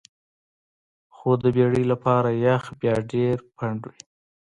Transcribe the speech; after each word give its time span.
خو 1.15 1.29
د 1.43 1.45
بیړۍ 1.55 1.83
لپاره 1.91 2.29
یخ 2.45 2.63
بیا 2.81 2.95
ډیر 3.11 3.37
پنډ 3.57 3.81
وي 3.91 3.99